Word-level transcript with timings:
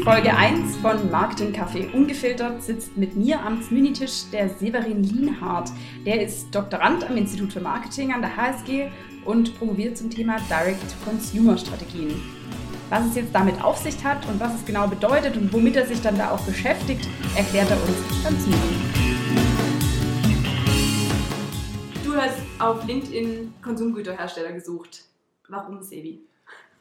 In 0.00 0.06
Folge 0.06 0.34
1 0.34 0.76
von 0.78 1.10
Marketing 1.10 1.52
Café 1.52 1.92
Ungefiltert 1.92 2.62
sitzt 2.62 2.96
mit 2.96 3.16
mir 3.16 3.38
am 3.38 3.62
Münitisch 3.68 4.30
der 4.32 4.48
Severin 4.48 5.04
Lienhardt. 5.04 5.70
Der 6.06 6.22
ist 6.22 6.54
Doktorand 6.54 7.04
am 7.04 7.18
Institut 7.18 7.52
für 7.52 7.60
Marketing 7.60 8.10
an 8.10 8.22
der 8.22 8.34
HSG 8.34 8.90
und 9.26 9.58
promoviert 9.58 9.98
zum 9.98 10.08
Thema 10.08 10.38
Direct-to-Consumer-Strategien. 10.48 12.18
Was 12.88 13.08
es 13.08 13.16
jetzt 13.16 13.34
damit 13.34 13.62
auf 13.62 13.76
sich 13.76 14.02
hat 14.02 14.26
und 14.26 14.40
was 14.40 14.54
es 14.54 14.64
genau 14.64 14.88
bedeutet 14.88 15.36
und 15.36 15.52
womit 15.52 15.76
er 15.76 15.86
sich 15.86 16.00
dann 16.00 16.16
da 16.16 16.30
auch 16.30 16.40
beschäftigt, 16.46 17.06
erklärt 17.36 17.68
er 17.70 17.76
uns 17.76 18.24
ganz 18.24 18.46
nun. 18.46 18.56
Du 22.06 22.16
hast 22.16 22.40
auf 22.58 22.86
LinkedIn 22.86 23.52
Konsumgüterhersteller 23.62 24.52
gesucht. 24.52 25.02
Warum, 25.46 25.82
Sevi? 25.82 26.20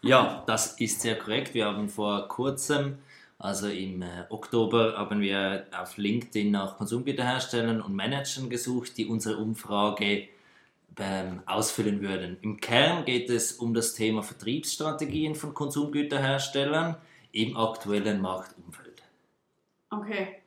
Ja, 0.02 0.44
das 0.48 0.80
ist 0.80 1.02
sehr 1.02 1.18
korrekt. 1.18 1.54
Wir 1.54 1.66
haben 1.66 1.90
vor 1.90 2.28
kurzem, 2.30 3.00
also 3.40 3.68
im 3.68 4.02
äh, 4.02 4.26
Oktober, 4.30 4.96
haben 4.98 5.22
wir 5.22 5.66
auf 5.76 5.98
LinkedIn 5.98 6.52
nach 6.52 6.78
Konsumgüterherstellern 6.78 7.82
und 7.82 7.96
Managern 7.96 8.50
gesucht, 8.50 8.98
die 8.98 9.08
unsere 9.08 9.38
Umfrage 9.38 10.28
ähm, 11.00 11.42
ausfüllen 11.46 12.02
würden. 12.02 12.38
Im 12.42 12.60
Kern 12.60 13.06
geht 13.06 13.30
es 13.30 13.54
um 13.54 13.74
das 13.74 13.94
Thema 13.94 14.22
Vertriebsstrategien 14.22 15.36
von 15.36 15.54
Konsumgüterherstellern 15.54 16.98
im 17.32 17.56
aktuellen 17.56 18.20
Marktumfeld. 18.20 19.02
Okay. 19.90 20.39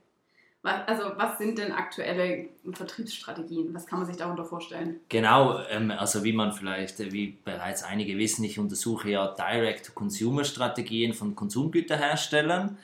Also 0.63 1.11
was 1.17 1.39
sind 1.39 1.59
denn 1.59 1.73
aktuelle 1.73 2.49
Vertriebsstrategien? 2.73 3.75
Was 3.75 3.87
kann 3.87 3.99
man 3.99 4.07
sich 4.07 4.17
darunter 4.17 4.45
vorstellen? 4.45 5.01
Genau, 5.09 5.59
ähm, 5.69 5.91
also 5.91 6.23
wie 6.23 6.33
man 6.33 6.53
vielleicht, 6.53 7.01
äh, 7.01 7.13
wie 7.13 7.37
bereits 7.45 7.83
einige 7.83 8.17
wissen, 8.17 8.45
ich 8.45 8.61
untersuche 8.61 9.11
ja 9.11 9.35
Direct-to-Consumer-Strategien 9.35 11.15
von 11.15 11.35
Konsumgüterherstellern 11.35 12.79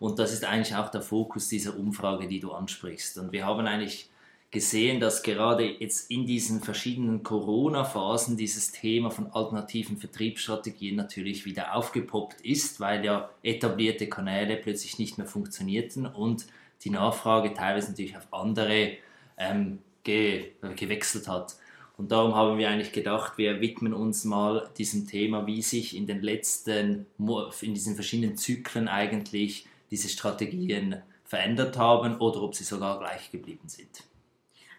und 0.00 0.18
das 0.18 0.32
ist 0.32 0.44
eigentlich 0.44 0.74
auch 0.74 0.90
der 0.90 1.02
Fokus 1.02 1.48
dieser 1.48 1.76
Umfrage, 1.76 2.28
die 2.28 2.40
du 2.40 2.52
ansprichst. 2.52 3.18
Und 3.18 3.32
wir 3.32 3.44
haben 3.44 3.66
eigentlich 3.66 4.08
gesehen, 4.50 5.00
dass 5.00 5.22
gerade 5.22 5.64
jetzt 5.64 6.10
in 6.10 6.24
diesen 6.24 6.62
verschiedenen 6.62 7.22
Corona-Phasen 7.22 8.36
dieses 8.36 8.72
Thema 8.72 9.10
von 9.10 9.30
alternativen 9.32 9.98
Vertriebsstrategien 9.98 10.96
natürlich 10.96 11.44
wieder 11.44 11.74
aufgepoppt 11.74 12.40
ist, 12.40 12.80
weil 12.80 13.04
ja 13.04 13.28
etablierte 13.42 14.08
Kanäle 14.08 14.56
plötzlich 14.56 14.98
nicht 14.98 15.18
mehr 15.18 15.26
funktionierten 15.26 16.06
und 16.06 16.46
die 16.84 16.90
Nachfrage 16.90 17.54
teilweise 17.54 17.90
natürlich 17.90 18.16
auf 18.16 18.32
andere 18.32 18.96
ähm, 19.36 19.78
ge 20.04 20.52
gewechselt 20.76 21.28
hat. 21.28 21.56
Und 21.96 22.12
darum 22.12 22.34
haben 22.36 22.58
wir 22.58 22.70
eigentlich 22.70 22.92
gedacht, 22.92 23.38
wir 23.38 23.60
widmen 23.60 23.92
uns 23.92 24.24
mal 24.24 24.70
diesem 24.78 25.06
Thema, 25.06 25.46
wie 25.46 25.62
sich 25.62 25.96
in 25.96 26.06
den 26.06 26.22
letzten, 26.22 27.06
in 27.60 27.74
diesen 27.74 27.96
verschiedenen 27.96 28.36
Zyklen 28.36 28.86
eigentlich 28.86 29.66
diese 29.90 30.08
Strategien 30.08 31.02
verändert 31.24 31.76
haben 31.76 32.18
oder 32.18 32.42
ob 32.42 32.54
sie 32.54 32.64
sogar 32.64 33.00
gleich 33.00 33.32
geblieben 33.32 33.68
sind. 33.68 34.04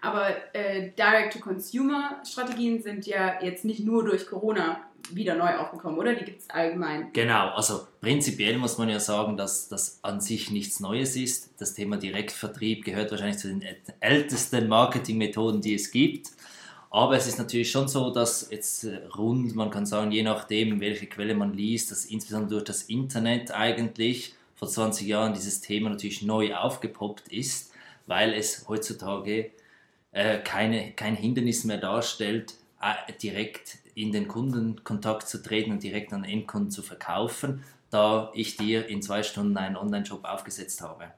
Aber 0.02 0.30
äh, 0.54 0.92
Direct-to-Consumer-Strategien 0.98 2.82
sind 2.82 3.06
ja 3.06 3.42
jetzt 3.44 3.66
nicht 3.66 3.82
nur 3.82 4.04
durch 4.06 4.28
Corona 4.28 4.80
wieder 5.12 5.36
neu 5.36 5.58
aufgekommen, 5.58 5.98
oder? 5.98 6.14
Die 6.14 6.26
gibt 6.26 6.42
es 6.42 6.50
allgemein. 6.50 7.12
Genau, 7.14 7.50
also 7.50 7.88
prinzipiell 8.00 8.58
muss 8.58 8.78
man 8.78 8.90
ja 8.90 9.00
sagen, 9.00 9.38
dass 9.38 9.68
das 9.68 10.00
an 10.04 10.22
sich 10.22 10.52
nichts 10.52 10.80
Neues 10.80 11.16
ist. 11.16 11.60
Das 11.60 11.74
Thema 11.74 11.98
Direktvertrieb 11.98 12.86
gehört 12.86 13.12
wahrscheinlich 13.12 13.40
zu 13.40 13.48
den 13.48 13.64
ältesten 14.00 14.68
Marketingmethoden, 14.68 15.62
die 15.62 15.74
es 15.76 15.92
gibt. 15.92 16.30
Aber 16.92 17.16
es 17.16 17.28
ist 17.28 17.38
natürlich 17.38 17.72
schon 17.72 17.88
so, 17.88 18.10
dass 18.10 18.50
jetzt 18.50 18.84
äh, 18.84 18.98
rund, 19.16 19.56
man 19.56 19.70
kann 19.70 19.86
sagen, 19.86 20.12
je 20.12 20.24
nachdem, 20.24 20.82
welche 20.82 21.06
Quelle 21.06 21.36
man 21.36 21.54
liest, 21.54 21.92
dass 21.92 22.06
insbesondere 22.06 22.52
durch 22.52 22.64
das 22.64 22.84
Internet 22.84 23.52
eigentlich 23.52 24.34
vor 24.56 24.68
20 24.68 25.08
Jahren 25.08 25.34
dieses 25.34 25.62
Thema 25.62 25.90
natürlich 25.90 26.24
neu 26.24 26.56
aufgepoppt 26.56 27.28
ist, 27.32 27.72
weil 28.08 28.34
es 28.34 28.68
heutzutage 28.68 29.52
äh, 30.12 30.40
keine, 30.40 30.92
kein 30.94 31.16
Hindernis 31.16 31.64
mehr 31.64 31.78
darstellt, 31.78 32.56
äh, 32.82 33.14
direkt 33.22 33.78
in 33.96 34.12
den 34.12 34.28
Kundenkontakt 34.28 35.28
zu 35.28 35.44
treten 35.44 35.72
und 35.72 35.84
direkt 35.84 36.14
an 36.14 36.24
den 36.24 36.32
Endkunden 36.32 36.72
zu 36.72 36.82
verkaufen, 36.82 37.64
da 37.90 38.32
ich 38.34 38.56
dir 38.58 38.88
in 38.88 39.02
zwei 39.02 39.24
Stunden 39.24 39.58
einen 39.58 39.76
Online-Shop 39.76 40.24
aufgesetzt 40.24 40.82
habe. 40.82 41.12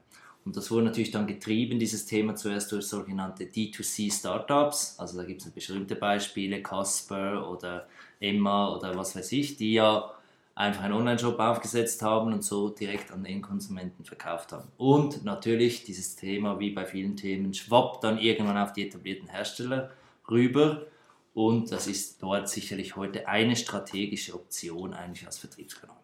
Und 0.44 0.56
das 0.56 0.70
wurde 0.70 0.86
natürlich 0.86 1.12
dann 1.12 1.26
getrieben, 1.26 1.78
dieses 1.78 2.04
Thema 2.04 2.34
zuerst 2.34 2.72
durch 2.72 2.86
sogenannte 2.86 3.44
D2C-Startups. 3.44 4.98
Also 4.98 5.18
da 5.18 5.24
gibt 5.24 5.42
es 5.42 5.50
bestimmte 5.50 5.94
Beispiele, 5.94 6.62
Casper 6.62 7.48
oder 7.48 7.86
Emma 8.18 8.74
oder 8.74 8.96
was 8.96 9.14
weiß 9.14 9.30
ich, 9.32 9.56
die 9.56 9.74
ja 9.74 10.12
einfach 10.54 10.84
einen 10.84 10.94
Online-Shop 10.94 11.38
aufgesetzt 11.38 12.02
haben 12.02 12.32
und 12.32 12.44
so 12.44 12.68
direkt 12.68 13.10
an 13.10 13.24
den 13.24 13.36
Endkonsumenten 13.36 14.04
verkauft 14.04 14.52
haben. 14.52 14.68
Und 14.76 15.24
natürlich 15.24 15.84
dieses 15.84 16.16
Thema, 16.16 16.58
wie 16.58 16.70
bei 16.70 16.84
vielen 16.84 17.16
Themen, 17.16 17.54
schwappt 17.54 18.04
dann 18.04 18.18
irgendwann 18.18 18.58
auf 18.58 18.72
die 18.72 18.86
etablierten 18.86 19.28
Hersteller 19.28 19.90
rüber 20.30 20.86
und 21.34 21.72
das 21.72 21.86
ist 21.86 22.22
dort 22.22 22.48
sicherlich 22.48 22.96
heute 22.96 23.26
eine 23.26 23.56
strategische 23.56 24.34
Option 24.34 24.92
eigentlich 24.92 25.26
als 25.26 25.38
Vertriebskanal. 25.38 25.96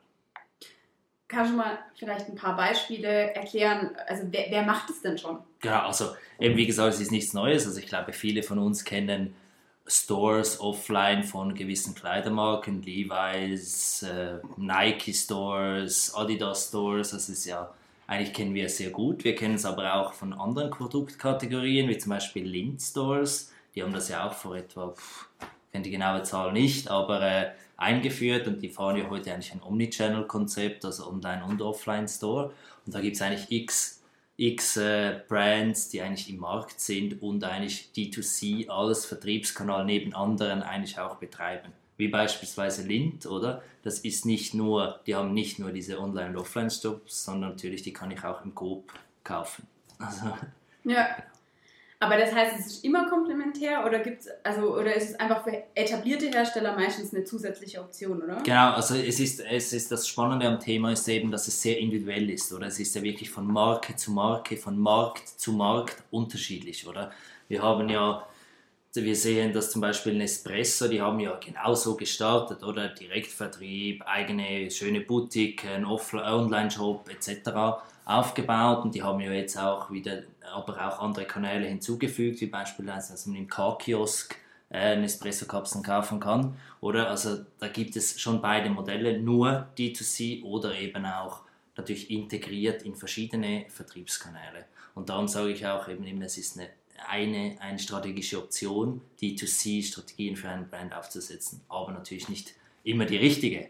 Kannst 1.28 1.52
du 1.52 1.56
mal 1.58 1.78
vielleicht 1.94 2.26
ein 2.28 2.34
paar 2.34 2.56
Beispiele 2.56 3.34
erklären? 3.34 3.90
Also 4.06 4.22
wer, 4.30 4.46
wer 4.48 4.62
macht 4.62 4.88
es 4.88 5.02
denn 5.02 5.18
schon? 5.18 5.38
Ja, 5.62 5.84
also 5.86 6.14
eben 6.40 6.56
wie 6.56 6.66
gesagt, 6.66 6.94
es 6.94 7.00
ist 7.00 7.10
nichts 7.10 7.34
Neues. 7.34 7.66
Also 7.66 7.78
ich 7.78 7.86
glaube, 7.86 8.14
viele 8.14 8.42
von 8.42 8.58
uns 8.58 8.82
kennen 8.82 9.34
Stores 9.88 10.60
offline 10.60 11.24
von 11.24 11.54
gewissen 11.54 11.94
Kleidermarken, 11.94 12.82
Levi's, 12.82 14.02
äh, 14.02 14.38
Nike 14.56 15.14
Stores, 15.14 16.14
Adidas 16.14 16.68
Stores. 16.68 17.10
Das 17.10 17.28
ist 17.28 17.44
ja 17.46 17.72
eigentlich 18.06 18.32
kennen 18.32 18.54
wir 18.54 18.68
sehr 18.68 18.90
gut. 18.90 19.24
Wir 19.24 19.34
kennen 19.34 19.56
es 19.56 19.64
aber 19.64 19.94
auch 19.94 20.12
von 20.12 20.32
anderen 20.32 20.70
Produktkategorien, 20.70 21.88
wie 21.88 21.98
zum 21.98 22.10
Beispiel 22.10 22.46
Lind 22.46 22.80
Stores 22.80 23.50
die 23.78 23.84
haben 23.84 23.92
das 23.92 24.08
ja 24.08 24.26
auch 24.26 24.32
vor 24.32 24.56
etwa, 24.56 24.92
ich 25.40 25.72
kenne 25.72 25.84
die 25.84 25.90
genaue 25.90 26.24
Zahl 26.24 26.52
nicht, 26.52 26.90
aber 26.90 27.22
äh, 27.22 27.52
eingeführt 27.76 28.48
und 28.48 28.60
die 28.60 28.68
fahren 28.68 28.96
ja 28.96 29.08
heute 29.08 29.32
eigentlich 29.32 29.52
ein 29.52 29.62
Omnichannel-Konzept, 29.62 30.84
also 30.84 31.08
Online- 31.08 31.44
und 31.44 31.62
Offline-Store. 31.62 32.52
Und 32.84 32.94
da 32.94 33.00
gibt 33.00 33.14
es 33.14 33.22
eigentlich 33.22 33.52
x, 33.52 33.97
x 34.38 34.76
äh, 34.76 35.20
Brands, 35.28 35.88
die 35.88 36.00
eigentlich 36.00 36.30
im 36.30 36.38
Markt 36.38 36.80
sind 36.80 37.20
und 37.20 37.42
eigentlich 37.42 37.90
D2C 37.94 38.68
als 38.68 39.04
Vertriebskanal 39.04 39.84
neben 39.84 40.14
anderen 40.14 40.62
eigentlich 40.62 40.98
auch 40.98 41.16
betreiben. 41.16 41.72
Wie 41.96 42.06
beispielsweise 42.06 42.86
Lind, 42.86 43.26
oder? 43.26 43.62
Das 43.82 43.98
ist 43.98 44.24
nicht 44.24 44.54
nur, 44.54 45.00
die 45.06 45.16
haben 45.16 45.34
nicht 45.34 45.58
nur 45.58 45.72
diese 45.72 45.98
Online- 45.98 46.30
und 46.30 46.36
Offline-Stores, 46.36 47.24
sondern 47.24 47.50
natürlich 47.50 47.82
die 47.82 47.92
kann 47.92 48.12
ich 48.12 48.22
auch 48.22 48.44
im 48.44 48.54
Coop 48.54 48.92
kaufen. 49.24 49.66
Also, 49.98 50.26
ja. 50.84 51.08
Aber 52.00 52.16
das 52.16 52.32
heißt, 52.32 52.60
es 52.60 52.66
ist 52.66 52.84
immer 52.84 53.08
komplementär 53.08 53.84
oder 53.84 53.98
gibt's 53.98 54.28
also 54.44 54.72
oder 54.76 54.94
ist 54.94 55.10
es 55.10 55.14
einfach 55.16 55.42
für 55.42 55.64
etablierte 55.74 56.28
Hersteller 56.28 56.76
meistens 56.76 57.12
eine 57.12 57.24
zusätzliche 57.24 57.80
Option, 57.80 58.22
oder? 58.22 58.36
Genau, 58.44 58.72
also 58.72 58.94
es 58.94 59.18
ist, 59.18 59.40
es 59.40 59.72
ist 59.72 59.90
das 59.90 60.06
Spannende 60.06 60.46
am 60.46 60.60
Thema 60.60 60.92
ist 60.92 61.08
eben, 61.08 61.32
dass 61.32 61.48
es 61.48 61.60
sehr 61.60 61.76
individuell 61.78 62.30
ist, 62.30 62.52
oder? 62.52 62.68
Es 62.68 62.78
ist 62.78 62.94
ja 62.94 63.02
wirklich 63.02 63.30
von 63.30 63.46
Marke 63.46 63.96
zu 63.96 64.12
Marke, 64.12 64.56
von 64.56 64.78
Markt 64.78 65.26
zu 65.28 65.52
Markt 65.52 65.96
unterschiedlich, 66.12 66.86
oder? 66.86 67.10
Wir 67.48 67.62
haben 67.62 67.88
ja 67.88 68.24
wir 69.04 69.16
sehen, 69.16 69.52
dass 69.52 69.70
zum 69.70 69.80
Beispiel 69.80 70.14
Nespresso, 70.14 70.88
die 70.88 71.00
haben 71.00 71.20
ja 71.20 71.38
genauso 71.38 71.96
gestartet, 71.96 72.62
oder? 72.62 72.88
Direktvertrieb, 72.88 74.02
eigene 74.06 74.70
schöne 74.70 75.00
Boutiquen, 75.00 75.84
Online-Shop 75.84 77.08
etc. 77.08 77.50
aufgebaut 78.08 78.84
und 78.84 78.94
die 78.94 79.02
haben 79.02 79.20
ja 79.20 79.32
jetzt 79.32 79.58
auch 79.58 79.90
wieder, 79.90 80.22
aber 80.52 80.74
auch 80.88 81.00
andere 81.00 81.26
Kanäle 81.26 81.66
hinzugefügt, 81.66 82.40
wie 82.40 82.46
beispielsweise, 82.46 83.12
dass 83.12 83.26
man 83.26 83.36
im 83.36 83.48
Car-Kiosk 83.48 84.34
äh, 84.70 84.96
Nespresso-Kapseln 84.96 85.84
kaufen 85.84 86.18
kann, 86.18 86.56
oder? 86.80 87.08
Also 87.08 87.44
da 87.58 87.68
gibt 87.68 87.96
es 87.96 88.18
schon 88.18 88.40
beide 88.40 88.70
Modelle, 88.70 89.18
nur 89.20 89.68
D2C 89.76 90.42
oder 90.42 90.74
eben 90.74 91.04
auch 91.04 91.42
natürlich 91.76 92.10
integriert 92.10 92.82
in 92.82 92.96
verschiedene 92.96 93.66
Vertriebskanäle. 93.68 94.64
Und 94.94 95.10
darum 95.10 95.28
sage 95.28 95.50
ich 95.50 95.66
auch 95.66 95.86
eben 95.88 96.04
immer, 96.04 96.24
es 96.24 96.38
ist 96.38 96.58
eine 96.58 96.68
eine, 97.06 97.56
eine 97.60 97.78
strategische 97.78 98.38
Option, 98.38 99.00
die 99.20 99.36
To-C-Strategien 99.36 100.34
für 100.34 100.48
einen 100.48 100.68
Brand 100.68 100.94
aufzusetzen, 100.94 101.60
aber 101.68 101.92
natürlich 101.92 102.28
nicht 102.28 102.54
immer 102.82 103.04
die 103.04 103.16
richtige. 103.16 103.68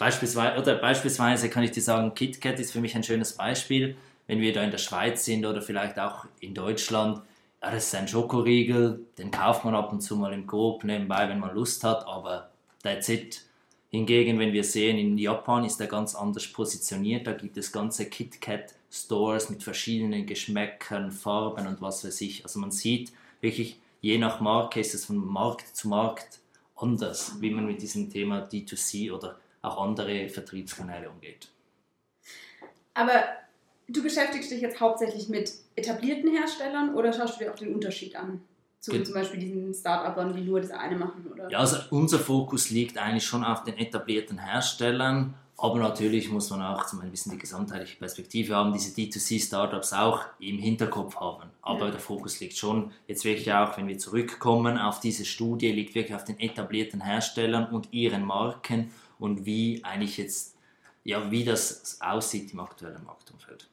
Beispielsweise, 0.00 0.58
oder 0.58 0.76
beispielsweise 0.76 1.50
kann 1.50 1.62
ich 1.62 1.72
dir 1.72 1.82
sagen, 1.82 2.14
KitKat 2.14 2.58
ist 2.58 2.72
für 2.72 2.80
mich 2.80 2.96
ein 2.96 3.04
schönes 3.04 3.34
Beispiel. 3.34 3.96
Wenn 4.26 4.40
wir 4.40 4.54
da 4.54 4.62
in 4.62 4.70
der 4.70 4.78
Schweiz 4.78 5.26
sind 5.26 5.44
oder 5.44 5.60
vielleicht 5.60 5.98
auch 5.98 6.24
in 6.40 6.54
Deutschland, 6.54 7.20
ja, 7.62 7.70
das 7.70 7.88
ist 7.88 7.94
ein 7.94 8.08
Schokoriegel, 8.08 9.04
den 9.18 9.30
kauft 9.30 9.66
man 9.66 9.74
ab 9.74 9.92
und 9.92 10.00
zu 10.00 10.16
mal 10.16 10.32
im 10.32 10.46
Coop 10.46 10.84
nebenbei, 10.84 11.28
wenn 11.28 11.38
man 11.38 11.54
Lust 11.54 11.84
hat, 11.84 12.06
aber 12.06 12.48
that's 12.82 13.10
it. 13.10 13.42
Hingegen, 13.90 14.38
wenn 14.38 14.54
wir 14.54 14.64
sehen, 14.64 14.96
in 14.96 15.18
Japan 15.18 15.66
ist 15.66 15.78
er 15.82 15.86
ganz 15.86 16.14
anders 16.14 16.46
positioniert, 16.46 17.26
da 17.26 17.32
gibt 17.32 17.58
es 17.58 17.70
ganze 17.70 18.06
KitKat 18.06 18.72
Stores 18.90 19.50
mit 19.50 19.62
verschiedenen 19.62 20.24
Geschmäckern, 20.24 21.12
Farben 21.12 21.66
und 21.66 21.82
was 21.82 22.06
weiß 22.06 22.22
ich. 22.22 22.42
Also 22.42 22.58
man 22.58 22.70
sieht 22.70 23.12
wirklich, 23.42 23.78
je 24.00 24.16
nach 24.16 24.40
Marke 24.40 24.80
ist 24.80 24.94
es 24.94 25.04
von 25.04 25.18
Markt 25.18 25.76
zu 25.76 25.88
Markt 25.88 26.38
anders, 26.74 27.34
wie 27.40 27.50
man 27.50 27.66
mit 27.66 27.82
diesem 27.82 28.08
Thema 28.08 28.48
D2C 28.48 29.12
oder 29.12 29.36
auch 29.62 29.78
andere 29.78 30.28
Vertriebskanäle 30.28 31.10
umgeht. 31.10 31.48
Aber 32.94 33.24
du 33.88 34.02
beschäftigst 34.02 34.50
dich 34.50 34.60
jetzt 34.60 34.80
hauptsächlich 34.80 35.28
mit 35.28 35.52
etablierten 35.76 36.30
Herstellern 36.30 36.94
oder 36.94 37.12
schaust 37.12 37.40
du 37.40 37.44
dir 37.44 37.52
auch 37.52 37.56
den 37.56 37.74
Unterschied 37.74 38.16
an? 38.16 38.42
Zu 38.80 38.92
Ge 38.92 39.02
zum 39.02 39.14
Beispiel 39.14 39.40
diesen 39.40 39.74
Start-upern, 39.74 40.34
die 40.34 40.40
nur 40.40 40.60
das 40.60 40.70
eine 40.70 40.96
machen? 40.96 41.26
Oder? 41.30 41.50
Ja, 41.50 41.58
also 41.58 41.76
unser 41.90 42.18
Fokus 42.18 42.70
liegt 42.70 42.96
eigentlich 42.96 43.24
schon 43.24 43.44
auf 43.44 43.62
den 43.64 43.76
etablierten 43.76 44.38
Herstellern, 44.38 45.34
aber 45.58 45.78
natürlich 45.78 46.30
muss 46.30 46.48
man 46.48 46.62
auch 46.62 46.86
zum 46.86 47.02
ein 47.02 47.10
bisschen 47.10 47.32
die 47.32 47.38
gesamtheitliche 47.38 47.98
Perspektive 47.98 48.56
haben, 48.56 48.72
diese 48.72 48.98
D2C-Startups 48.98 49.92
auch 49.92 50.22
im 50.38 50.58
Hinterkopf 50.58 51.16
haben. 51.16 51.50
Aber 51.60 51.86
ja. 51.86 51.90
der 51.90 52.00
Fokus 52.00 52.40
liegt 52.40 52.56
schon 52.56 52.92
jetzt 53.06 53.26
wirklich 53.26 53.52
auch, 53.52 53.76
wenn 53.76 53.86
wir 53.86 53.98
zurückkommen 53.98 54.78
auf 54.78 55.00
diese 55.00 55.26
Studie, 55.26 55.70
liegt 55.70 55.94
wirklich 55.94 56.14
auf 56.14 56.24
den 56.24 56.40
etablierten 56.40 57.02
Herstellern 57.02 57.66
und 57.66 57.92
ihren 57.92 58.24
Marken 58.24 58.90
und 59.20 59.46
wie 59.46 59.84
eigentlich 59.84 60.18
jetzt, 60.18 60.56
ja, 61.04 61.30
wie 61.30 61.44
das 61.44 61.98
aussieht 62.00 62.52
im 62.52 62.60
aktuellen 62.60 63.04
Marktumfeld. 63.04 63.68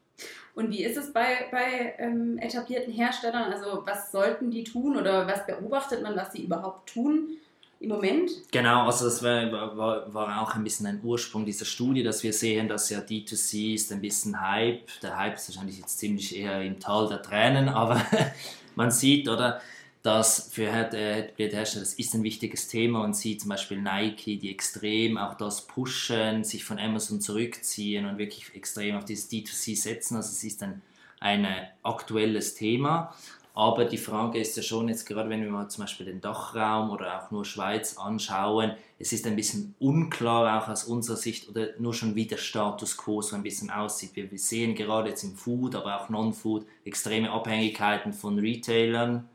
Und 0.56 0.72
wie 0.72 0.84
ist 0.84 0.98
es 0.98 1.14
bei, 1.14 1.48
bei 1.52 1.94
ähm, 2.00 2.40
etablierten 2.40 2.92
Herstellern? 2.92 3.54
Also 3.54 3.84
was 3.86 4.12
sollten 4.12 4.50
die 4.50 4.64
tun 4.64 4.98
oder 4.98 5.28
was 5.28 5.46
beobachtet 5.46 6.02
man, 6.02 6.16
was 6.16 6.34
sie 6.34 6.44
überhaupt 6.44 6.90
tun 6.90 7.38
im 7.80 7.90
Moment? 7.90 8.32
Genau, 8.52 8.88
also 8.88 9.06
das 9.06 9.22
war, 9.22 9.78
war, 9.78 10.12
war 10.12 10.42
auch 10.42 10.56
ein 10.56 10.64
bisschen 10.64 10.88
ein 10.88 11.00
Ursprung 11.04 11.46
dieser 11.46 11.66
Studie, 11.66 12.02
dass 12.02 12.24
wir 12.24 12.34
sehen, 12.34 12.68
dass 12.68 12.90
ja 12.90 13.00
D2C 13.00 13.76
ist 13.76 13.92
ein 13.92 14.02
bisschen 14.02 14.42
Hype. 14.42 14.88
Der 15.04 15.16
Hype 15.16 15.36
ist 15.36 15.50
wahrscheinlich 15.50 15.78
jetzt 15.78 16.00
ziemlich 16.00 16.36
eher 16.36 16.64
im 16.64 16.80
Tal 16.80 17.08
der 17.08 17.22
Tränen, 17.22 17.70
aber 17.70 18.02
man 18.76 18.90
sieht, 18.90 19.30
oder? 19.30 19.62
Dass 20.08 20.48
für 20.54 20.72
Hersteller 20.72 21.28
das 21.36 21.76
ist 21.76 22.14
ein 22.14 22.24
wichtiges 22.24 22.70
Thema 22.70 23.04
und 23.04 23.14
sieht 23.14 23.42
zum 23.42 23.50
Beispiel 23.50 23.82
Nike, 23.82 24.40
die 24.40 24.50
extrem 24.50 25.18
auch 25.18 25.34
das 25.34 25.68
pushen, 25.68 26.46
sich 26.46 26.64
von 26.64 26.80
Amazon 26.80 27.20
zurückziehen 27.20 28.06
und 28.06 28.18
wirklich 28.18 28.56
extrem 28.56 28.96
auf 28.96 29.04
dieses 29.04 29.30
D2C 29.30 29.76
setzen. 29.76 30.16
Also 30.16 30.30
es 30.30 30.46
ist 30.46 30.64
ein, 30.64 30.82
ein 31.20 31.46
aktuelles 31.84 32.56
Thema. 32.56 33.14
Aber 33.54 33.84
die 33.84 33.98
Frage 33.98 34.40
ist 34.40 34.56
ja 34.56 34.64
schon 34.64 34.88
jetzt 34.88 35.06
gerade, 35.06 35.30
wenn 35.30 35.44
wir 35.44 35.50
mal 35.50 35.68
zum 35.68 35.84
Beispiel 35.84 36.06
den 36.06 36.22
Dachraum 36.22 36.90
oder 36.92 37.22
auch 37.22 37.30
nur 37.32 37.44
Schweiz 37.44 37.98
anschauen, 37.98 38.76
es 39.00 39.12
ist 39.12 39.28
ein 39.28 39.36
bisschen 39.36 39.76
unklar 39.78 40.64
auch 40.64 40.70
aus 40.70 40.86
unserer 40.86 41.18
Sicht 41.18 41.50
oder 41.50 41.72
nur 41.80 41.94
schon 41.94 42.16
wie 42.16 42.28
der 42.28 42.38
Status 42.38 42.96
quo 42.96 43.22
so 43.22 43.36
ein 43.36 43.44
bisschen 43.44 43.72
aussieht. 43.72 44.12
Wir 44.16 44.30
sehen 44.36 44.74
gerade 44.74 45.10
jetzt 45.10 45.26
im 45.26 45.36
Food, 45.36 45.76
aber 45.76 46.00
auch 46.00 46.08
Non-Food 46.08 46.66
extreme 46.86 47.30
Abhängigkeiten 47.30 48.14
von 48.14 48.40
Retailern 48.40 49.28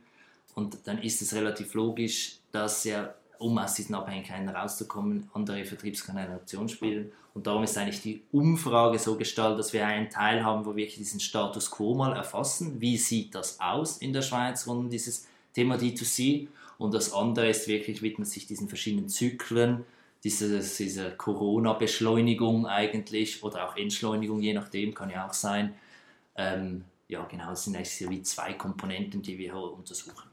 und 0.54 0.78
dann 0.84 0.98
ist 0.98 1.22
es 1.22 1.34
relativ 1.34 1.74
logisch, 1.74 2.38
dass 2.50 2.84
ja, 2.84 3.14
um 3.38 3.58
aus 3.58 3.74
diesen 3.74 3.94
Abhängigkeiten 3.94 4.48
rauszukommen, 4.48 5.28
andere 5.32 5.64
Vertriebskanäle 5.64 6.26
eine 6.26 6.36
Option 6.36 6.68
spielen. 6.68 7.12
Und 7.34 7.46
darum 7.46 7.64
ist 7.64 7.76
eigentlich 7.78 8.02
die 8.02 8.22
Umfrage 8.30 8.98
so 8.98 9.16
gestaltet, 9.16 9.58
dass 9.58 9.72
wir 9.72 9.86
einen 9.86 10.10
Teil 10.10 10.44
haben, 10.44 10.66
wo 10.66 10.76
wir 10.76 10.86
diesen 10.86 11.18
Status 11.18 11.70
quo 11.70 11.94
mal 11.94 12.14
erfassen. 12.14 12.80
Wie 12.80 12.98
sieht 12.98 13.34
das 13.34 13.58
aus 13.58 13.96
in 13.98 14.12
der 14.12 14.22
Schweiz 14.22 14.66
rund 14.66 14.80
um 14.80 14.90
dieses 14.90 15.26
Thema 15.54 15.76
D2C? 15.76 16.48
Und 16.78 16.92
das 16.92 17.12
andere 17.12 17.48
ist 17.48 17.68
wirklich, 17.68 18.02
widmet 18.02 18.28
sich 18.28 18.46
diesen 18.46 18.68
verschiedenen 18.68 19.08
Zyklen, 19.08 19.84
diese, 20.24 20.60
diese 20.60 21.10
Corona-Beschleunigung 21.12 22.66
eigentlich 22.66 23.42
oder 23.42 23.68
auch 23.68 23.76
Entschleunigung, 23.76 24.40
je 24.40 24.52
nachdem, 24.52 24.94
kann 24.94 25.10
ja 25.10 25.26
auch 25.26 25.32
sein. 25.32 25.74
Ähm, 26.36 26.84
ja, 27.08 27.24
genau, 27.24 27.50
das 27.50 27.64
sind 27.64 27.76
eigentlich 27.76 28.08
wie 28.08 28.22
zwei 28.22 28.52
Komponenten, 28.52 29.22
die 29.22 29.38
wir 29.38 29.52
hier 29.52 29.72
untersuchen. 29.72 30.31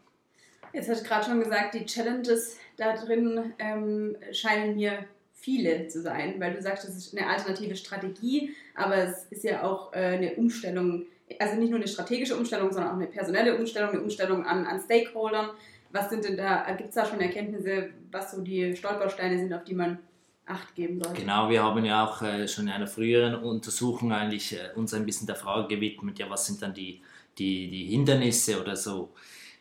Jetzt 0.73 0.89
hast 0.89 1.03
du 1.03 1.07
gerade 1.07 1.25
schon 1.25 1.39
gesagt, 1.39 1.73
die 1.73 1.85
Challenges 1.85 2.57
da 2.77 2.95
drin 2.95 3.53
ähm, 3.59 4.15
scheinen 4.31 4.75
mir 4.75 5.05
viele 5.33 5.87
zu 5.87 6.01
sein, 6.01 6.35
weil 6.39 6.53
du 6.53 6.61
sagst, 6.61 6.87
es 6.87 6.95
ist 6.95 7.17
eine 7.17 7.27
alternative 7.27 7.75
Strategie, 7.75 8.53
aber 8.75 8.97
es 8.97 9.25
ist 9.29 9.43
ja 9.43 9.63
auch 9.63 9.93
äh, 9.93 9.97
eine 9.97 10.35
Umstellung, 10.35 11.05
also 11.39 11.55
nicht 11.55 11.69
nur 11.69 11.79
eine 11.79 11.87
strategische 11.87 12.35
Umstellung, 12.35 12.71
sondern 12.71 12.91
auch 12.91 12.97
eine 12.97 13.07
personelle 13.07 13.57
Umstellung, 13.57 13.91
eine 13.91 14.01
Umstellung 14.01 14.45
an, 14.45 14.65
an 14.65 14.79
Stakeholdern. 14.79 15.51
Was 15.91 16.09
sind 16.09 16.23
denn 16.23 16.37
da, 16.37 16.69
gibt 16.77 16.89
es 16.89 16.95
da 16.95 17.05
schon 17.05 17.19
Erkenntnisse, 17.19 17.89
was 18.11 18.31
so 18.31 18.41
die 18.41 18.75
Stolpersteine 18.75 19.39
sind, 19.39 19.53
auf 19.53 19.63
die 19.63 19.75
man 19.75 19.99
Acht 20.45 20.75
geben 20.75 20.99
sollte? 21.01 21.21
Genau, 21.21 21.49
wir 21.49 21.63
haben 21.63 21.85
ja 21.85 22.05
auch 22.05 22.21
äh, 22.21 22.47
schon 22.47 22.65
in 22.65 22.73
einer 22.73 22.87
früheren 22.87 23.35
Untersuchung 23.35 24.11
eigentlich 24.11 24.53
äh, 24.53 24.75
uns 24.75 24.93
ein 24.93 25.05
bisschen 25.05 25.27
der 25.27 25.35
Frage 25.35 25.75
gewidmet, 25.75 26.19
ja, 26.19 26.29
was 26.29 26.47
sind 26.47 26.61
dann 26.61 26.73
die, 26.73 27.01
die, 27.37 27.69
die 27.69 27.85
Hindernisse 27.85 28.59
oder 28.59 28.75
so 28.75 29.13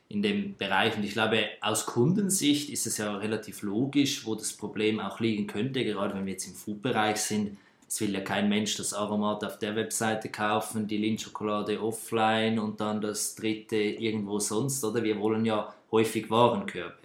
in 0.09 0.23
dem 0.23 0.57
Bereich. 0.57 0.97
Und 0.97 1.05
ich 1.05 1.13
glaube, 1.13 1.45
aus 1.61 1.87
Kundensicht 1.87 2.71
ist 2.71 2.87
es 2.87 2.99
ja 2.99 3.15
relativ 3.17 3.63
logisch, 3.63 4.25
wo 4.25 4.35
das 4.35 4.53
Problem 4.53 5.01
auch 5.01 5.21
liegen 5.21 5.47
könnte, 5.47 5.85
gerade 5.85 6.15
wenn 6.15 6.25
wir 6.25 6.33
jetzt 6.33 6.47
im 6.47 6.55
Food-Bereich 6.55 7.19
sind. 7.19 7.59
Es 7.87 8.01
will 8.01 8.13
ja 8.13 8.21
kein 8.21 8.49
Mensch 8.49 8.77
das 8.77 8.93
Aromat 8.93 9.45
auf 9.45 9.59
der 9.59 9.75
Webseite 9.75 10.29
kaufen, 10.29 10.87
die 10.87 10.99
Lindschokolade 10.99 11.83
offline 11.83 12.59
und 12.59 12.81
dann 12.81 13.01
das 13.01 13.35
dritte 13.35 13.77
irgendwo 13.77 14.39
sonst, 14.39 14.85
oder? 14.85 15.03
Wir 15.03 15.19
wollen 15.19 15.45
ja 15.47 15.75
häufig 15.91 16.31
Warenkörbe. 16.31 16.97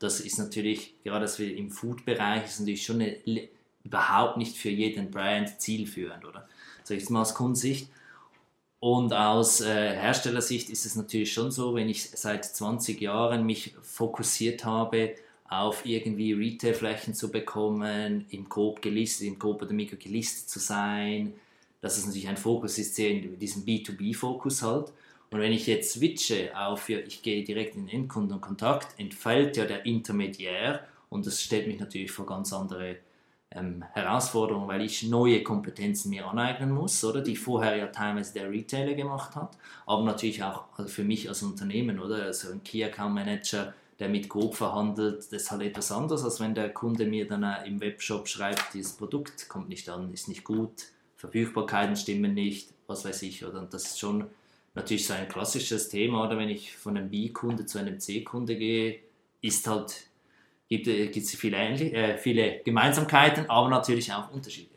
Das 0.00 0.20
ist 0.20 0.38
natürlich, 0.38 0.94
gerade 1.04 1.22
dass 1.22 1.38
wir 1.38 1.56
im 1.56 1.70
Food-Bereich, 1.70 2.44
ist 2.44 2.58
natürlich 2.58 2.84
schon 2.84 3.00
eine, 3.00 3.48
überhaupt 3.84 4.36
nicht 4.36 4.56
für 4.56 4.70
jeden 4.70 5.10
Brand 5.10 5.60
zielführend, 5.60 6.24
oder? 6.24 6.48
Sag 6.82 6.96
ich 6.96 7.08
mal 7.08 7.22
aus 7.22 7.34
Kundensicht. 7.34 7.88
Und 8.82 9.12
aus 9.12 9.60
äh, 9.60 9.92
Herstellersicht 9.92 10.68
ist 10.68 10.86
es 10.86 10.96
natürlich 10.96 11.32
schon 11.32 11.52
so, 11.52 11.76
wenn 11.76 11.88
ich 11.88 12.10
seit 12.10 12.44
20 12.44 13.00
Jahren 13.00 13.46
mich 13.46 13.76
fokussiert 13.80 14.64
habe, 14.64 15.14
auf 15.48 15.86
irgendwie 15.86 16.32
Retailflächen 16.32 17.14
zu 17.14 17.30
bekommen, 17.30 18.26
im 18.30 18.48
Coop 18.48 18.82
gelistet, 18.82 19.28
im 19.28 19.38
Coop 19.38 19.62
oder 19.62 19.72
Mikro 19.72 19.96
gelistet 19.96 20.48
zu 20.48 20.58
sein, 20.58 21.32
dass 21.80 21.96
es 21.96 22.06
natürlich 22.06 22.26
ein 22.26 22.36
Fokus 22.36 22.76
ist, 22.76 22.98
diesem 22.98 23.64
B2B-Fokus 23.64 24.62
halt. 24.62 24.92
Und 25.30 25.38
wenn 25.38 25.52
ich 25.52 25.68
jetzt 25.68 25.92
switche 25.92 26.50
auf, 26.58 26.88
ich 26.88 27.22
gehe 27.22 27.44
direkt 27.44 27.76
in 27.76 27.86
den 27.86 28.00
Endkunden 28.00 28.40
Kontakt, 28.40 28.98
entfällt 28.98 29.56
ja 29.56 29.64
der 29.64 29.86
Intermediär 29.86 30.80
und 31.08 31.24
das 31.24 31.40
stellt 31.40 31.68
mich 31.68 31.78
natürlich 31.78 32.10
vor 32.10 32.26
ganz 32.26 32.52
andere 32.52 32.96
ähm, 33.54 33.84
Herausforderung, 33.92 34.68
weil 34.68 34.82
ich 34.82 35.02
neue 35.04 35.42
Kompetenzen 35.42 36.10
mir 36.10 36.26
aneignen 36.26 36.70
muss, 36.70 37.02
oder? 37.04 37.20
Die 37.20 37.36
vorher 37.36 37.76
ja 37.76 37.86
teilweise 37.86 38.34
der 38.34 38.50
Retailer 38.50 38.94
gemacht 38.94 39.36
hat, 39.36 39.56
aber 39.86 40.02
natürlich 40.04 40.42
auch 40.42 40.64
also 40.76 40.88
für 40.88 41.04
mich 41.04 41.28
als 41.28 41.42
Unternehmen, 41.42 41.98
oder? 41.98 42.24
Also 42.24 42.52
ein 42.52 42.62
Key 42.62 42.84
Account 42.84 43.14
Manager, 43.14 43.74
der 43.98 44.08
mit 44.08 44.28
Coop 44.28 44.54
verhandelt, 44.54 45.18
das 45.18 45.42
ist 45.42 45.50
halt 45.50 45.62
etwas 45.62 45.92
anderes, 45.92 46.24
als 46.24 46.40
wenn 46.40 46.54
der 46.54 46.70
Kunde 46.70 47.06
mir 47.06 47.26
dann 47.26 47.44
im 47.64 47.80
Webshop 47.80 48.28
schreibt, 48.28 48.74
dieses 48.74 48.92
Produkt 48.92 49.48
kommt 49.48 49.68
nicht 49.68 49.88
an, 49.88 50.12
ist 50.12 50.28
nicht 50.28 50.44
gut, 50.44 50.86
Verfügbarkeiten 51.16 51.94
stimmen 51.94 52.34
nicht, 52.34 52.70
was 52.86 53.04
weiß 53.04 53.22
ich, 53.22 53.44
oder? 53.44 53.60
Und 53.60 53.72
das 53.72 53.84
ist 53.84 54.00
schon 54.00 54.26
natürlich 54.74 55.06
so 55.06 55.14
ein 55.14 55.28
klassisches 55.28 55.88
Thema, 55.88 56.24
oder? 56.26 56.36
Wenn 56.36 56.48
ich 56.48 56.76
von 56.76 56.96
einem 56.96 57.10
B-Kunde 57.10 57.66
zu 57.66 57.78
einem 57.78 58.00
C-Kunde 58.00 58.56
gehe, 58.56 59.00
ist 59.40 59.66
halt 59.68 60.06
gibt 60.78 61.16
es 61.16 61.34
viele, 61.34 61.56
äh, 61.56 62.16
viele 62.16 62.60
Gemeinsamkeiten, 62.64 63.48
aber 63.48 63.68
natürlich 63.68 64.12
auch 64.12 64.32
Unterschiede. 64.32 64.70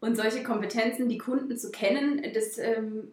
Und 0.00 0.16
solche 0.16 0.42
Kompetenzen, 0.42 1.08
die 1.08 1.18
Kunden 1.18 1.56
zu 1.58 1.70
kennen, 1.70 2.22
das, 2.32 2.56
ähm, 2.58 3.08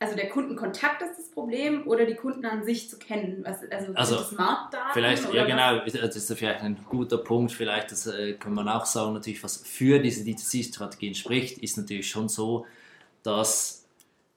also 0.00 0.16
der 0.16 0.28
Kundenkontakt 0.28 1.02
ist 1.02 1.18
das 1.18 1.30
Problem 1.30 1.86
oder 1.86 2.04
die 2.04 2.16
Kunden 2.16 2.44
an 2.44 2.64
sich 2.64 2.90
zu 2.90 2.98
kennen? 2.98 3.44
Was, 3.44 3.60
also, 3.70 3.92
also 3.94 4.16
das 4.16 4.32
Marktdaten? 4.32 4.90
Vielleicht, 4.92 5.32
ja 5.32 5.44
genau, 5.44 5.84
das 5.84 6.16
ist 6.16 6.32
vielleicht 6.36 6.62
ein 6.62 6.76
guter 6.88 7.18
Punkt, 7.18 7.52
vielleicht 7.52 7.92
das 7.92 8.06
äh, 8.08 8.34
kann 8.34 8.54
man 8.54 8.68
auch 8.68 8.86
sagen, 8.86 9.14
natürlich 9.14 9.42
was 9.44 9.58
für 9.58 10.00
diese 10.00 10.24
D2C-Strategien 10.24 11.14
spricht, 11.14 11.58
ist 11.58 11.76
natürlich 11.76 12.08
schon 12.08 12.28
so, 12.28 12.66
dass 13.22 13.83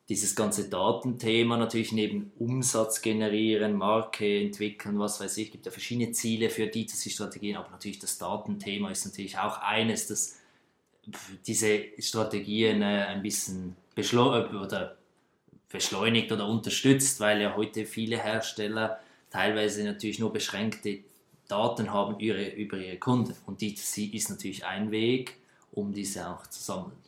dieses 0.09 0.35
ganze 0.35 0.69
Datenthema 0.69 1.57
natürlich 1.57 1.91
neben 1.91 2.31
Umsatz 2.39 3.01
generieren, 3.01 3.73
Marke 3.73 4.41
entwickeln, 4.41 4.99
was 4.99 5.19
weiß 5.19 5.37
ich, 5.37 5.51
gibt 5.51 5.65
ja 5.65 5.71
verschiedene 5.71 6.11
Ziele 6.13 6.49
für 6.49 6.63
D2C-Strategien, 6.63 7.57
aber 7.57 7.69
natürlich 7.71 7.99
das 7.99 8.17
Datenthema 8.17 8.89
ist 8.89 9.05
natürlich 9.05 9.37
auch 9.37 9.61
eines, 9.61 10.07
das 10.07 10.37
diese 11.45 11.85
Strategien 11.99 12.81
äh, 12.81 13.05
ein 13.07 13.21
bisschen 13.21 13.75
oder 13.95 14.97
beschleunigt 15.69 16.31
oder 16.31 16.47
unterstützt, 16.47 17.19
weil 17.19 17.41
ja 17.41 17.55
heute 17.55 17.85
viele 17.85 18.17
Hersteller 18.17 18.99
teilweise 19.29 19.83
natürlich 19.83 20.19
nur 20.19 20.31
beschränkte 20.31 20.99
Daten 21.47 21.91
haben 21.91 22.19
über 22.19 22.77
ihre 22.77 22.97
Kunden 22.97 23.35
und 23.45 23.61
D2C 23.61 24.13
ist 24.13 24.29
natürlich 24.29 24.65
ein 24.65 24.91
Weg, 24.91 25.37
um 25.71 25.93
diese 25.93 26.29
auch 26.29 26.45
zu 26.47 26.61
sammeln. 26.61 27.06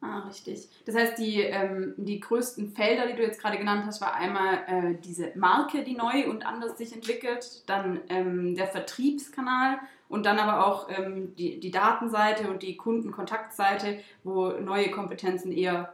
Ah, 0.00 0.20
richtig. 0.28 0.68
Das 0.86 0.94
heißt, 0.94 1.18
die, 1.18 1.40
ähm, 1.40 1.94
die 1.96 2.20
größten 2.20 2.70
Felder, 2.70 3.08
die 3.08 3.16
du 3.16 3.22
jetzt 3.22 3.40
gerade 3.40 3.58
genannt 3.58 3.84
hast, 3.84 4.00
war 4.00 4.14
einmal 4.14 4.58
äh, 4.68 4.94
diese 5.02 5.32
Marke, 5.34 5.82
die 5.82 5.96
neu 5.96 6.30
und 6.30 6.46
anders 6.46 6.78
sich 6.78 6.92
entwickelt, 6.92 7.68
dann 7.68 8.00
ähm, 8.08 8.54
der 8.54 8.68
Vertriebskanal 8.68 9.78
und 10.08 10.24
dann 10.24 10.38
aber 10.38 10.66
auch 10.66 10.88
ähm, 10.88 11.34
die, 11.34 11.58
die 11.58 11.72
Datenseite 11.72 12.48
und 12.48 12.62
die 12.62 12.76
Kundenkontaktseite, 12.76 13.98
wo 14.22 14.50
neue 14.50 14.90
Kompetenzen 14.92 15.50
eher 15.50 15.92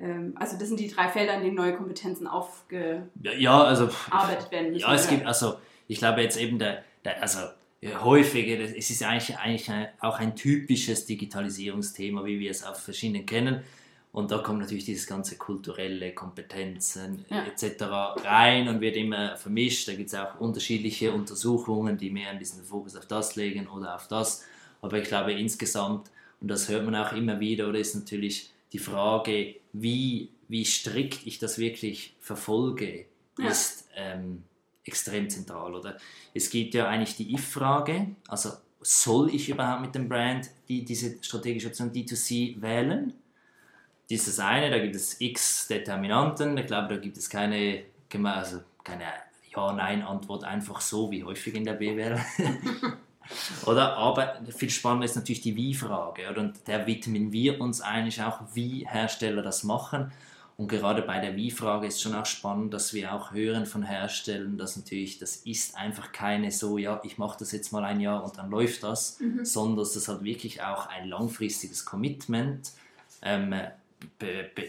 ähm, 0.00 0.34
also 0.36 0.58
das 0.58 0.68
sind 0.68 0.80
die 0.80 0.88
drei 0.88 1.08
Felder, 1.08 1.34
in 1.34 1.42
denen 1.42 1.56
neue 1.56 1.74
Kompetenzen 1.74 2.26
aufgearbeitet 2.26 3.10
ja, 3.38 3.62
also, 3.62 3.88
werden 4.50 4.72
müssen. 4.72 4.80
Ja, 4.80 4.94
es 4.94 5.08
gibt, 5.08 5.26
also 5.26 5.56
ich 5.88 5.98
glaube 5.98 6.20
jetzt 6.22 6.36
eben 6.36 6.58
der, 6.58 6.84
der 7.04 7.22
also 7.22 7.38
häufiger, 7.84 8.58
es 8.76 8.90
ist 8.90 9.02
eigentlich, 9.02 9.36
eigentlich 9.38 9.70
auch 10.00 10.18
ein 10.18 10.34
typisches 10.34 11.06
Digitalisierungsthema, 11.06 12.24
wie 12.24 12.40
wir 12.40 12.50
es 12.50 12.64
auf 12.64 12.82
verschiedenen 12.82 13.26
kennen. 13.26 13.62
Und 14.12 14.30
da 14.30 14.38
kommt 14.38 14.60
natürlich 14.60 14.86
dieses 14.86 15.06
ganze 15.06 15.36
kulturelle 15.36 16.14
Kompetenzen 16.14 17.26
ja. 17.28 17.44
etc. 17.44 17.82
rein 18.24 18.66
und 18.66 18.80
wird 18.80 18.96
immer 18.96 19.36
vermischt. 19.36 19.88
Da 19.88 19.94
gibt 19.94 20.08
es 20.08 20.14
auch 20.14 20.40
unterschiedliche 20.40 21.12
Untersuchungen, 21.12 21.98
die 21.98 22.08
mehr 22.08 22.30
an 22.30 22.38
diesen 22.38 22.64
Fokus 22.64 22.96
auf 22.96 23.04
das 23.04 23.36
legen 23.36 23.66
oder 23.68 23.94
auf 23.94 24.08
das. 24.08 24.42
Aber 24.80 24.98
ich 24.98 25.06
glaube 25.06 25.34
insgesamt, 25.34 26.10
und 26.40 26.48
das 26.48 26.70
hört 26.70 26.86
man 26.86 26.94
auch 26.96 27.12
immer 27.12 27.40
wieder, 27.40 27.68
oder 27.68 27.78
ist 27.78 27.94
natürlich 27.94 28.50
die 28.72 28.78
Frage, 28.78 29.56
wie, 29.74 30.30
wie 30.48 30.64
strikt 30.64 31.26
ich 31.26 31.38
das 31.38 31.58
wirklich 31.58 32.14
verfolge, 32.18 33.04
ja. 33.38 33.48
ist 33.48 33.86
ähm, 33.96 34.44
extrem 34.86 35.28
zentral. 35.28 35.74
Oder? 35.74 35.96
Es 36.34 36.50
gibt 36.50 36.74
ja 36.74 36.88
eigentlich 36.88 37.16
die 37.16 37.34
If-Frage, 37.34 38.08
also 38.28 38.52
soll 38.80 39.34
ich 39.34 39.48
überhaupt 39.48 39.82
mit 39.82 39.94
dem 39.94 40.08
Brand 40.08 40.48
die, 40.68 40.84
diese 40.84 41.16
strategische 41.22 41.68
Option 41.68 41.92
D2C 41.92 42.60
wählen? 42.60 43.12
Das 44.08 44.20
ist 44.20 44.28
das 44.28 44.38
eine, 44.38 44.70
da 44.70 44.78
gibt 44.78 44.94
es 44.94 45.20
x 45.20 45.66
Determinanten. 45.66 46.56
Ich 46.56 46.66
glaube, 46.66 46.94
da 46.94 47.00
gibt 47.00 47.16
es 47.16 47.28
keine, 47.28 47.82
also 48.22 48.60
keine 48.84 49.04
Ja-Nein-Antwort 49.54 50.44
einfach 50.44 50.80
so, 50.80 51.10
wie 51.10 51.24
häufig 51.24 51.54
in 51.56 51.64
der 51.64 51.72
BWL. 51.72 52.20
oder? 53.66 53.96
Aber 53.96 54.40
viel 54.56 54.70
spannender 54.70 55.06
ist 55.06 55.16
natürlich 55.16 55.40
die 55.40 55.56
Wie-Frage. 55.56 56.32
Und 56.38 56.60
da 56.66 56.86
widmen 56.86 57.32
wir 57.32 57.60
uns 57.60 57.80
eigentlich 57.80 58.22
auch, 58.22 58.42
wie 58.54 58.86
Hersteller 58.88 59.42
das 59.42 59.64
machen. 59.64 60.12
Und 60.58 60.68
gerade 60.68 61.02
bei 61.02 61.20
der 61.20 61.36
Wie-Frage 61.36 61.86
ist 61.86 62.00
schon 62.00 62.14
auch 62.14 62.24
spannend, 62.24 62.72
dass 62.72 62.94
wir 62.94 63.12
auch 63.12 63.32
hören 63.32 63.66
von 63.66 63.82
Herstellern, 63.82 64.56
dass 64.56 64.76
natürlich, 64.76 65.18
das 65.18 65.36
ist 65.36 65.76
einfach 65.76 66.12
keine 66.12 66.50
so, 66.50 66.78
ja, 66.78 67.00
ich 67.04 67.18
mache 67.18 67.38
das 67.38 67.52
jetzt 67.52 67.72
mal 67.72 67.84
ein 67.84 68.00
Jahr 68.00 68.24
und 68.24 68.38
dann 68.38 68.48
läuft 68.48 68.82
das, 68.82 69.20
mhm. 69.20 69.44
sondern 69.44 69.76
dass 69.76 69.92
das 69.92 70.08
halt 70.08 70.24
wirklich 70.24 70.62
auch 70.62 70.86
ein 70.86 71.08
langfristiges 71.08 71.84
Commitment 71.84 72.70
ähm, 73.20 73.54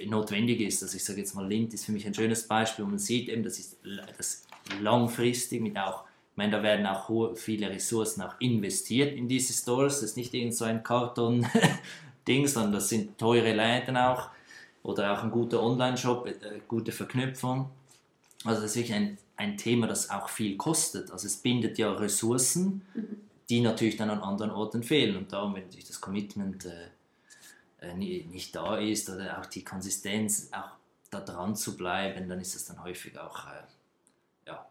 notwendig 0.07 0.59
ist. 0.59 0.83
Also 0.83 0.97
ich 0.97 1.05
sage 1.05 1.19
jetzt 1.19 1.35
mal, 1.35 1.47
Lind 1.47 1.73
ist 1.73 1.85
für 1.85 1.93
mich 1.93 2.05
ein 2.05 2.13
schönes 2.13 2.45
Beispiel, 2.45 2.83
wo 2.83 2.89
man 2.89 2.99
sieht 2.99 3.29
eben, 3.29 3.43
das 3.43 3.57
ist 3.57 3.77
das 4.17 4.45
langfristig 4.81 5.61
mit 5.61 5.77
auch, 5.77 6.03
ich 6.31 6.37
meine, 6.37 6.51
da 6.51 6.63
werden 6.63 6.85
auch 6.85 7.35
viele 7.35 7.69
Ressourcen 7.69 8.23
auch 8.23 8.35
investiert 8.39 9.15
in 9.15 9.29
diese 9.29 9.53
Stores. 9.53 10.01
Das 10.01 10.11
ist 10.11 10.17
nicht 10.17 10.33
irgend 10.33 10.53
so 10.53 10.65
ein 10.65 10.83
Karton-Ding, 10.83 12.45
sondern 12.45 12.73
das 12.73 12.89
sind 12.89 13.17
teure 13.17 13.53
Läden 13.53 13.95
auch 13.95 14.29
oder 14.87 15.11
auch 15.11 15.21
ein 15.21 15.31
guter 15.31 15.61
Online-Shop, 15.61 16.25
äh, 16.27 16.61
gute 16.65 16.93
Verknüpfung. 16.93 17.69
Also 18.45 18.61
das 18.61 18.71
ist 18.71 18.77
wirklich 18.77 18.95
ein, 18.95 19.17
ein 19.35 19.57
Thema, 19.57 19.85
das 19.85 20.09
auch 20.09 20.29
viel 20.29 20.55
kostet. 20.55 21.11
Also 21.11 21.27
es 21.27 21.35
bindet 21.35 21.77
ja 21.77 21.91
Ressourcen, 21.91 22.81
mhm. 22.93 23.17
die 23.49 23.59
natürlich 23.59 23.97
dann 23.97 24.09
an 24.09 24.21
anderen 24.21 24.51
Orten 24.51 24.83
fehlen. 24.83 25.17
Und 25.17 25.33
darum, 25.33 25.55
wenn 25.55 25.63
natürlich 25.63 25.87
das 25.87 25.99
Commitment 25.99 26.65
äh, 26.65 27.85
äh, 27.85 27.93
nicht 27.95 28.55
da 28.55 28.77
ist 28.77 29.09
oder 29.09 29.37
auch 29.37 29.45
die 29.47 29.65
Konsistenz, 29.65 30.49
auch 30.53 30.69
da 31.09 31.19
dran 31.19 31.57
zu 31.57 31.75
bleiben, 31.75 32.29
dann 32.29 32.39
ist 32.39 32.55
es 32.55 32.63
dann 32.63 32.81
häufig 32.81 33.19
auch 33.19 33.45
äh, 33.45 34.47
ja, 34.47 34.65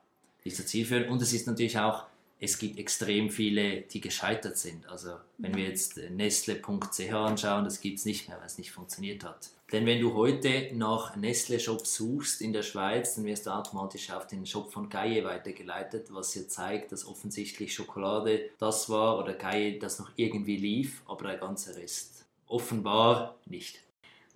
nicht 0.47 0.57
so 0.57 0.63
zielführend. 0.63 1.11
Und 1.11 1.21
es 1.21 1.35
ist 1.35 1.47
natürlich 1.47 1.79
auch, 1.79 2.05
es 2.39 2.59
gibt 2.59 2.79
extrem 2.79 3.31
viele, 3.31 3.83
die 3.83 4.01
gescheitert 4.01 4.59
sind. 4.59 4.87
Also 4.89 5.13
wenn 5.39 5.55
wir 5.55 5.65
jetzt 5.65 5.97
Nestle.ch 5.97 7.13
anschauen, 7.13 7.65
das 7.65 7.81
gibt 7.81 7.99
es 7.99 8.05
nicht 8.05 8.29
mehr, 8.29 8.39
weil 8.39 8.47
es 8.47 8.59
nicht 8.59 8.73
funktioniert 8.73 9.25
hat. 9.25 9.51
Denn 9.73 9.85
wenn 9.85 10.01
du 10.01 10.15
heute 10.15 10.71
nach 10.75 11.17
Nestle-Shops 11.17 11.97
suchst 11.97 12.41
in 12.41 12.53
der 12.53 12.63
Schweiz, 12.63 13.17
dann 13.17 13.25
wirst 13.25 13.47
du 13.47 13.51
automatisch 13.51 14.11
auf 14.13 14.27
den 14.27 14.47
Shop 14.47 14.73
von 14.73 14.89
Gaie 14.89 15.25
weitergeleitet, 15.25 16.09
was 16.11 16.35
hier 16.35 16.47
zeigt, 16.47 16.93
dass 16.93 17.07
offensichtlich 17.07 17.75
Schokolade 17.75 18.51
das 18.59 18.89
war 18.89 19.19
oder 19.19 19.33
Gaie 19.33 19.79
das 19.79 19.99
noch 19.99 20.11
irgendwie 20.15 20.57
lief, 20.57 21.03
aber 21.07 21.29
der 21.29 21.39
ganze 21.39 21.75
Rest 21.75 22.27
offenbar 22.47 23.35
nicht. 23.47 23.81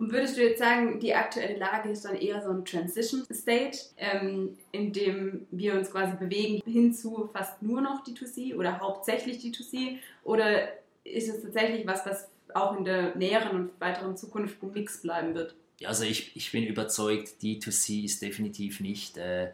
Und 0.00 0.12
würdest 0.12 0.38
du 0.38 0.42
jetzt 0.42 0.60
sagen, 0.60 0.98
die 0.98 1.14
aktuelle 1.14 1.58
Lage 1.58 1.90
ist 1.90 2.06
dann 2.06 2.16
eher 2.16 2.40
so 2.40 2.48
ein 2.48 2.64
Transition 2.64 3.22
State, 3.30 3.80
ähm, 3.98 4.56
in 4.72 4.94
dem 4.94 5.46
wir 5.50 5.74
uns 5.74 5.90
quasi 5.90 6.16
bewegen 6.16 6.62
hin 6.64 6.94
zu 6.94 7.28
fast 7.34 7.60
nur 7.60 7.82
noch 7.82 8.02
D2C 8.02 8.56
oder 8.56 8.80
hauptsächlich 8.80 9.44
D2C? 9.44 9.98
Oder 10.24 10.70
ist 11.04 11.28
es 11.28 11.42
tatsächlich 11.42 11.86
was, 11.86 12.06
was 12.06 12.28
auch 12.54 12.78
in 12.78 12.86
der 12.86 13.14
näheren 13.14 13.54
und 13.54 13.70
weiteren 13.78 14.16
Zukunft 14.16 14.62
ein 14.62 14.72
Mix 14.72 15.02
bleiben 15.02 15.34
wird? 15.34 15.54
Ja, 15.80 15.90
also 15.90 16.04
ich, 16.04 16.34
ich 16.34 16.50
bin 16.50 16.64
überzeugt, 16.64 17.34
D2C 17.42 18.06
ist 18.06 18.22
definitiv 18.22 18.80
nicht 18.80 19.18
äh, 19.18 19.50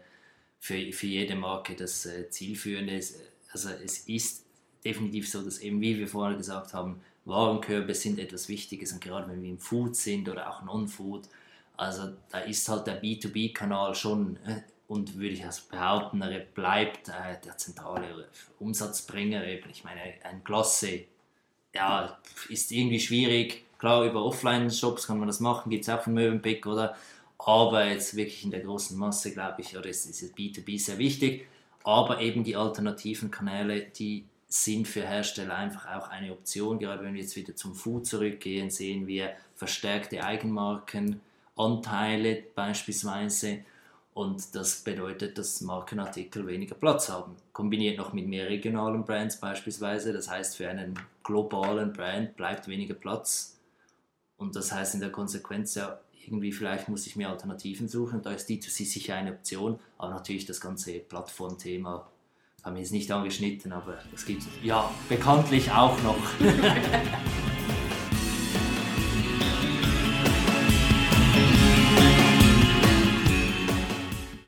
für, 0.61 0.93
für 0.93 1.07
jede 1.09 1.35
Marke 1.35 1.75
das 1.75 2.07
äh, 2.07 2.31
Zielführende. 2.31 3.01
Also 3.51 3.71
es 3.85 3.99
ist 4.07 4.45
definitiv 4.85 5.29
so, 5.29 5.43
dass 5.43 5.59
eben, 5.59 5.81
wie 5.81 5.99
wir 5.99 6.07
vorher 6.07 6.37
gesagt 6.37 6.73
haben, 6.73 7.01
Warenkörbe 7.27 7.95
sind 7.95 8.19
etwas 8.19 8.49
Wichtiges 8.49 8.93
und 8.93 9.01
gerade 9.01 9.29
wenn 9.29 9.43
wir 9.43 9.51
im 9.51 9.59
Food 9.59 9.97
sind 9.97 10.29
oder 10.29 10.49
auch 10.49 10.63
Non-Food, 10.63 11.29
also 11.77 12.13
da 12.31 12.39
ist 12.39 12.69
halt 12.69 12.87
der 12.87 13.03
B2B-Kanal 13.03 13.95
schon 13.95 14.37
äh, 14.47 14.63
und 14.89 15.17
würde 15.17 15.35
ich 15.35 15.45
also 15.45 15.63
behaupten, 15.71 16.23
er 16.23 16.41
bleibt 16.41 17.09
äh, 17.09 17.39
der 17.45 17.57
zentrale 17.59 18.29
Umsatzbringer. 18.61 19.45
Ich 19.45 19.85
meine, 19.85 20.01
ein 20.23 20.45
Klasse 20.45 21.05
ja, 21.75 22.19
ist 22.49 22.71
irgendwie 22.73 23.01
schwierig. 23.01 23.65
Klar, 23.79 24.05
über 24.05 24.25
Offline-Shops 24.25 25.07
kann 25.09 25.19
man 25.19 25.27
das 25.27 25.41
machen, 25.41 25.71
gibt 25.71 25.83
es 25.83 25.91
auch 25.91 26.03
von 26.03 26.15
Mövenpick, 26.15 26.65
oder? 26.67 26.97
Aber 27.39 27.85
jetzt 27.85 28.17
wirklich 28.17 28.45
in 28.45 28.51
der 28.51 28.61
großen 28.61 28.97
Masse, 28.97 29.33
glaube 29.33 29.61
ich, 29.61 29.77
oder 29.77 29.89
ist, 29.89 30.07
ist 30.07 30.37
B2B 30.37 30.81
sehr 30.81 30.99
wichtig. 30.99 31.47
Aber 31.85 32.21
eben 32.21 32.45
die 32.45 32.57
alternativen 32.57 33.31
Kanäle, 33.31 33.83
die 33.83 34.25
sind 34.49 34.87
für 34.87 35.03
Hersteller 35.03 35.57
einfach 35.57 35.87
auch 35.95 36.09
eine 36.09 36.33
Option. 36.33 36.79
Gerade 36.79 37.05
wenn 37.05 37.13
wir 37.15 37.23
jetzt 37.23 37.37
wieder 37.37 37.57
zum 37.57 37.75
Food 37.75 38.07
zurückgehen, 38.07 38.71
sehen 38.71 39.07
wir 39.07 39.35
verstärkte 39.55 40.25
Eigenmarkenanteile 40.25 42.45
beispielsweise. 42.55 43.65
Und 44.15 44.55
das 44.55 44.83
bedeutet, 44.83 45.37
dass 45.37 45.61
Markenartikel 45.61 46.47
weniger 46.47 46.75
Platz 46.75 47.11
haben. 47.11 47.37
Kombiniert 47.53 47.99
noch 47.99 48.15
mit 48.15 48.27
mehr 48.27 48.49
regionalen 48.49 49.05
Brands 49.05 49.39
beispielsweise. 49.39 50.13
Das 50.13 50.31
heißt, 50.31 50.57
für 50.57 50.71
einen 50.71 50.99
globalen 51.23 51.93
Brand 51.93 52.35
bleibt 52.37 52.67
weniger 52.67 52.95
Platz. 52.95 53.59
Und 54.39 54.57
das 54.57 54.73
heißt 54.73 54.95
in 54.95 55.01
der 55.01 55.11
Konsequenz 55.11 55.75
ja, 55.75 56.01
irgendwie 56.25 56.53
vielleicht 56.53 56.89
muss 56.89 57.07
ich 57.07 57.17
mir 57.17 57.29
Alternativen 57.29 57.89
suchen. 57.89 58.23
Da 58.23 58.33
ist 58.33 58.49
D2C 58.49 58.87
sicher 58.87 59.17
eine 59.17 59.33
Option. 59.33 59.79
Aber 59.99 60.13
natürlich 60.13 60.47
das 60.47 60.61
ganze 60.61 60.99
Plattformthema 60.99 62.09
haben 62.67 62.75
wir 62.75 62.83
jetzt 62.83 62.91
nicht 62.91 63.11
angeschnitten, 63.13 63.73
aber 63.73 63.95
es 64.13 64.27
gibt 64.27 64.43
ja 64.65 64.91
bekanntlich 65.09 65.71
auch 65.71 66.03
noch. 66.03 66.17